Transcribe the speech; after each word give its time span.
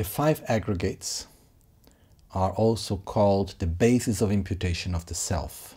The 0.00 0.04
five 0.04 0.42
aggregates 0.48 1.26
are 2.32 2.52
also 2.52 2.96
called 2.96 3.54
the 3.58 3.66
basis 3.66 4.22
of 4.22 4.32
imputation 4.32 4.94
of 4.94 5.04
the 5.04 5.14
self. 5.14 5.76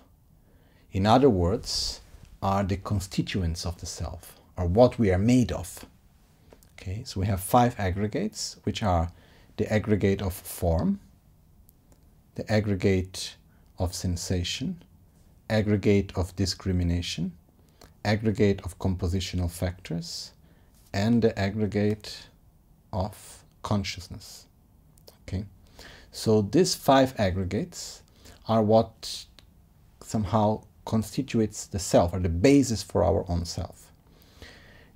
In 0.94 1.06
other 1.06 1.30
words, 1.30 2.00
are 2.42 2.64
the 2.64 2.78
constituents 2.78 3.66
of 3.66 3.82
the 3.82 3.86
self, 3.86 4.40
are 4.56 4.66
what 4.66 4.98
we 4.98 5.12
are 5.12 5.18
made 5.18 5.52
of. 5.52 5.86
Okay, 6.72 7.04
so 7.04 7.20
we 7.20 7.26
have 7.26 7.42
five 7.42 7.78
aggregates, 7.78 8.56
which 8.64 8.82
are 8.82 9.12
the 9.58 9.70
aggregate 9.70 10.22
of 10.22 10.32
form, 10.32 11.02
the 12.36 12.50
aggregate 12.50 13.36
of 13.78 13.94
sensation, 13.94 14.86
aggregate 15.50 16.14
of 16.16 16.34
discrimination, 16.38 17.34
aggregate 18.06 18.62
of 18.62 18.80
compositional 18.80 19.52
factors, 19.52 20.32
and 20.94 21.22
the 21.22 21.38
aggregate 21.38 22.30
of 22.94 23.43
consciousness. 23.64 24.46
Okay, 25.28 25.46
so 26.12 26.42
these 26.42 26.76
five 26.76 27.14
aggregates 27.18 28.04
are 28.48 28.62
what 28.62 29.26
somehow 30.02 30.64
constitutes 30.86 31.66
the 31.66 31.80
self, 31.80 32.14
or 32.14 32.20
the 32.20 32.30
basis 32.30 32.84
for 32.84 33.04
our 33.04 33.26
own 33.30 33.46
self. 33.46 33.92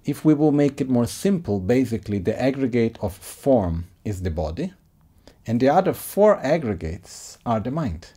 If 0.06 0.24
we 0.24 0.34
will 0.34 0.52
make 0.52 0.80
it 0.80 0.90
more 0.90 1.08
simple, 1.08 1.60
basically 1.60 2.20
the 2.20 2.40
aggregate 2.42 2.98
of 3.02 3.14
form 3.14 3.88
is 4.06 4.22
the 4.22 4.32
body, 4.32 4.74
and 5.46 5.60
the 5.60 5.70
other 5.70 5.94
four 5.94 6.38
aggregates 6.38 7.38
are 7.46 7.60
the 7.60 7.72
mind. 7.72 8.12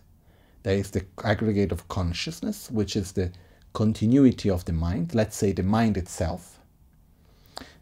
There 0.62 0.76
is 0.76 0.90
the 0.90 1.06
aggregate 1.24 1.72
of 1.72 1.88
consciousness, 1.88 2.70
which 2.70 2.94
is 2.94 3.12
the 3.12 3.32
continuity 3.72 4.50
of 4.50 4.64
the 4.66 4.72
mind, 4.72 5.14
let's 5.14 5.36
say 5.36 5.52
the 5.52 5.62
mind 5.62 5.96
itself. 5.96 6.59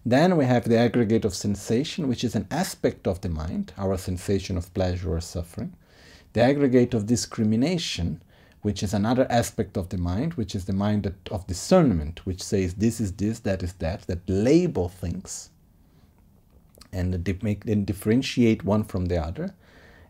Then 0.04 0.36
we 0.36 0.44
have 0.46 0.64
the 0.64 0.78
aggregate 0.78 1.24
of 1.24 1.34
sensation, 1.34 2.08
which 2.08 2.24
is 2.24 2.34
an 2.34 2.46
aspect 2.50 3.06
of 3.06 3.20
the 3.20 3.28
mind, 3.28 3.72
our 3.76 3.98
sensation 3.98 4.56
of 4.56 4.72
pleasure 4.72 5.14
or 5.14 5.20
suffering. 5.20 5.74
The 6.32 6.42
aggregate 6.42 6.94
of 6.94 7.06
discrimination, 7.06 8.22
which 8.62 8.82
is 8.82 8.94
another 8.94 9.26
aspect 9.30 9.76
of 9.76 9.88
the 9.88 9.98
mind, 9.98 10.34
which 10.34 10.54
is 10.54 10.64
the 10.64 10.72
mind 10.72 11.12
of 11.30 11.46
discernment, 11.46 12.24
which 12.24 12.42
says 12.42 12.74
this 12.74 13.00
is 13.00 13.12
this, 13.12 13.40
that 13.40 13.62
is 13.62 13.74
that, 13.74 14.02
that 14.02 14.28
label 14.28 14.88
things 14.88 15.50
and 16.92 17.42
make 17.42 17.64
them 17.64 17.84
differentiate 17.84 18.64
one 18.64 18.84
from 18.84 19.06
the 19.06 19.22
other. 19.22 19.54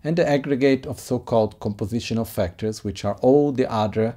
And 0.05 0.16
the 0.16 0.28
aggregate 0.28 0.86
of 0.86 1.00
so-called 1.00 1.59
compositional 1.59 2.27
factors, 2.27 2.84
which 2.84 3.05
are 3.05 3.16
all 3.16 3.53
the 3.53 3.70
other 3.70 4.16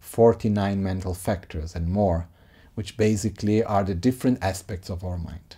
49 0.00 0.82
mental 0.82 1.14
factors 1.14 1.74
and 1.74 1.88
more, 1.88 2.28
which 2.74 2.96
basically 2.96 3.62
are 3.62 3.84
the 3.84 3.94
different 3.94 4.42
aspects 4.42 4.90
of 4.90 5.04
our 5.04 5.18
mind. 5.18 5.56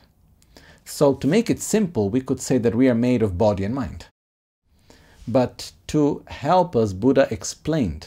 So 0.85 1.15
to 1.15 1.27
make 1.27 1.51
it 1.51 1.61
simple, 1.61 2.11
we 2.11 2.21
could 2.21 2.41
say 2.41 2.59
that 2.59 2.75
we 2.75 2.89
are 2.89 2.95
made 2.95 3.23
of 3.23 3.39
body 3.39 3.65
and 3.65 3.75
mind. 3.75 4.07
But 5.27 5.73
to 5.89 6.25
help 6.29 6.77
us, 6.77 6.93
Buddha 6.93 7.27
explained 7.31 8.07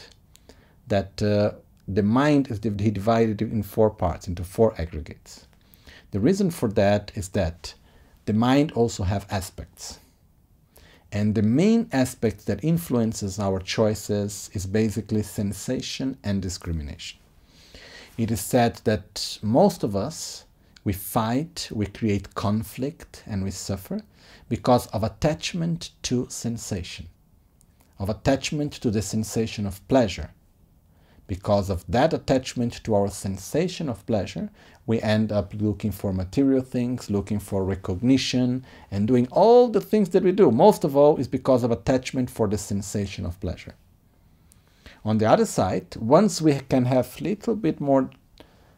that 0.88 1.22
uh, 1.22 1.52
the 1.86 2.02
mind 2.02 2.50
is 2.50 2.58
divided 2.58 3.42
in 3.42 3.62
four 3.62 3.90
parts, 3.90 4.26
into 4.28 4.44
four 4.44 4.74
aggregates. 4.80 5.46
The 6.12 6.20
reason 6.20 6.50
for 6.50 6.68
that 6.70 7.12
is 7.14 7.28
that 7.30 7.74
the 8.24 8.32
mind 8.32 8.72
also 8.72 9.02
have 9.02 9.26
aspects. 9.30 9.98
And 11.12 11.34
the 11.34 11.42
main 11.42 11.88
aspect 11.92 12.46
that 12.46 12.64
influences 12.64 13.38
our 13.38 13.58
choices 13.58 14.50
is 14.52 14.66
basically 14.66 15.22
sensation 15.22 16.16
and 16.22 16.40
discrimination. 16.40 17.18
It 18.18 18.30
is 18.30 18.40
said 18.40 18.80
that 18.84 19.38
most 19.42 19.82
of 19.82 19.96
us, 19.96 20.44
we 20.84 20.92
fight, 20.92 21.68
we 21.72 21.86
create 21.86 22.34
conflict, 22.34 23.22
and 23.26 23.42
we 23.42 23.50
suffer 23.50 24.02
because 24.48 24.86
of 24.88 25.04
attachment 25.04 25.90
to 26.02 26.26
sensation, 26.28 27.08
of 27.98 28.10
attachment 28.10 28.72
to 28.72 28.90
the 28.90 29.02
sensation 29.02 29.66
of 29.66 29.86
pleasure. 29.88 30.30
Because 31.26 31.70
of 31.70 31.84
that 31.88 32.12
attachment 32.12 32.82
to 32.82 32.94
our 32.94 33.08
sensation 33.08 33.88
of 33.88 34.04
pleasure, 34.04 34.50
we 34.84 35.00
end 35.00 35.30
up 35.30 35.54
looking 35.54 35.92
for 35.92 36.12
material 36.12 36.62
things, 36.62 37.08
looking 37.08 37.38
for 37.38 37.64
recognition, 37.64 38.64
and 38.90 39.06
doing 39.06 39.28
all 39.30 39.68
the 39.68 39.80
things 39.80 40.08
that 40.10 40.24
we 40.24 40.32
do. 40.32 40.50
Most 40.50 40.82
of 40.82 40.96
all 40.96 41.18
is 41.18 41.28
because 41.28 41.62
of 41.62 41.70
attachment 41.70 42.28
for 42.28 42.48
the 42.48 42.58
sensation 42.58 43.24
of 43.24 43.38
pleasure. 43.38 43.76
On 45.04 45.18
the 45.18 45.26
other 45.26 45.46
side, 45.46 45.96
once 45.96 46.42
we 46.42 46.60
can 46.68 46.84
have 46.84 47.16
a 47.20 47.24
little 47.24 47.56
bit 47.56 47.80
more, 47.80 48.10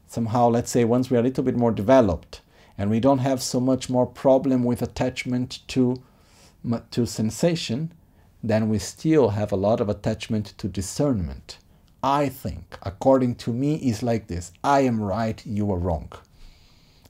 somehow, 0.06 0.48
let's 0.48 0.70
say, 0.70 0.84
once 0.84 1.10
we 1.10 1.16
are 1.16 1.20
a 1.20 1.24
little 1.24 1.44
bit 1.44 1.56
more 1.56 1.72
developed, 1.72 2.40
and 2.78 2.90
we 2.90 3.00
don't 3.00 3.18
have 3.18 3.42
so 3.42 3.60
much 3.60 3.90
more 3.90 4.06
problem 4.06 4.64
with 4.64 4.82
attachment 4.82 5.60
to, 5.68 6.02
to 6.90 7.06
sensation, 7.06 7.92
then 8.42 8.68
we 8.68 8.78
still 8.78 9.30
have 9.30 9.52
a 9.52 9.56
lot 9.56 9.80
of 9.80 9.88
attachment 9.88 10.54
to 10.58 10.68
discernment. 10.68 11.58
I 12.02 12.28
think, 12.28 12.78
according 12.82 13.36
to 13.36 13.52
me, 13.52 13.76
is 13.76 14.02
like 14.02 14.26
this. 14.26 14.52
I 14.64 14.80
am 14.80 15.00
right, 15.00 15.44
you 15.46 15.70
are 15.70 15.78
wrong. 15.78 16.12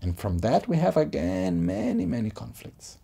And 0.02 0.18
from 0.18 0.38
that 0.38 0.68
we 0.68 0.76
have 0.78 0.96
again 0.96 1.64
many, 1.64 2.04
many 2.04 2.28
conflicts. 2.28 2.98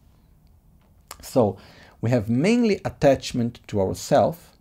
So 1.22 1.56
we 2.00 2.10
have 2.10 2.28
mainly 2.28 2.80
attachment 2.84 3.60
to 3.69 3.80
ourself 3.80 4.57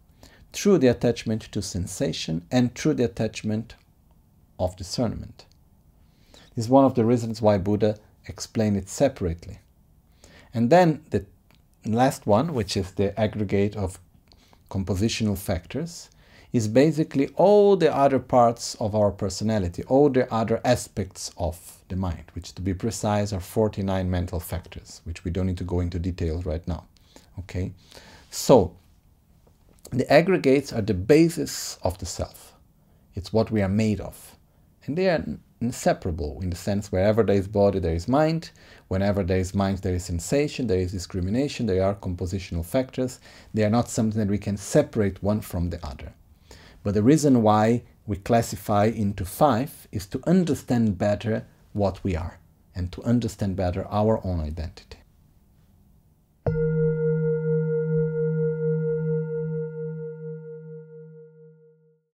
through 0.54 0.80
the 0.80 0.88
attachment 0.88 1.44
to 1.52 1.62
sensation 1.62 2.46
and 2.52 2.74
through 2.74 2.96
the 2.96 3.06
attachment 3.06 3.76
of 4.60 4.76
discernment. 4.76 5.46
This 6.56 6.66
is 6.66 6.70
one 6.70 6.86
of 6.86 6.96
the 6.96 7.06
reasons 7.06 7.42
why 7.42 7.58
Buddha 7.58 7.98
explained 8.26 8.78
it 8.78 8.90
separately. 8.90 9.60
And 10.54 10.70
then 10.70 11.04
the 11.12 11.26
last 11.86 12.26
one, 12.26 12.54
which 12.54 12.76
is 12.76 12.92
the 12.92 13.18
aggregate 13.20 13.76
of 13.76 14.00
compositional 14.70 15.38
factors, 15.38 16.10
is 16.54 16.68
basically 16.68 17.28
all 17.36 17.76
the 17.76 17.94
other 17.94 18.20
parts 18.20 18.76
of 18.76 18.96
our 18.96 19.12
personality, 19.12 19.84
all 19.84 20.10
the 20.10 20.32
other 20.34 20.60
aspects 20.64 21.32
of 21.38 21.78
the 21.90 21.96
mind, 21.96 22.24
which 22.34 22.54
to 22.56 22.62
be 22.62 22.74
precise 22.74 23.34
are 23.34 23.40
49 23.40 24.10
mental 24.10 24.40
factors, 24.40 25.02
which 25.04 25.24
we 25.24 25.32
don't 25.32 25.46
need 25.46 25.58
to 25.58 25.64
go 25.64 25.82
into 25.82 26.00
details 26.00 26.46
right 26.46 26.66
now. 26.68 26.86
Okay, 27.40 27.74
so 28.32 28.76
the 29.92 30.12
aggregates 30.12 30.74
are 30.74 30.82
the 30.82 30.94
basis 30.94 31.78
of 31.84 31.98
the 31.98 32.06
self. 32.06 32.54
It's 33.16 33.34
what 33.34 33.52
we 33.52 33.62
are 33.62 33.70
made 33.70 34.00
of. 34.00 34.36
And 34.86 34.98
they 34.98 35.10
are 35.10 35.24
inseparable 35.60 36.40
in 36.42 36.50
the 36.50 36.56
sense 36.56 36.92
wherever 36.92 37.24
there 37.24 37.36
is 37.36 37.48
body, 37.48 37.80
there 37.80 37.96
is 37.96 38.08
mind. 38.08 38.52
Whenever 38.88 39.24
there 39.24 39.40
is 39.40 39.56
mind, 39.56 39.80
there 39.80 39.96
is 39.96 40.06
sensation, 40.06 40.68
there 40.68 40.80
is 40.80 40.92
discrimination, 40.92 41.66
there 41.66 41.84
are 41.84 41.96
compositional 41.96 42.66
factors. 42.66 43.20
They 43.54 43.64
are 43.64 43.70
not 43.70 43.90
something 43.90 44.20
that 44.20 44.30
we 44.32 44.38
can 44.38 44.58
separate 44.58 45.24
one 45.24 45.42
from 45.42 45.70
the 45.70 45.86
other. 45.86 46.14
But 46.84 46.94
the 46.94 47.04
reason 47.04 47.42
why 47.42 47.84
we 48.06 48.18
classify 48.18 48.86
into 48.86 49.26
five 49.26 49.88
is 49.92 50.06
to 50.08 50.22
understand 50.26 50.98
better 50.98 51.46
what 51.74 52.04
we 52.04 52.16
are 52.16 52.40
and 52.76 52.92
to 52.94 53.04
understand 53.04 53.56
better 53.56 53.86
our 53.90 54.26
own 54.26 54.40
identity. 54.40 55.00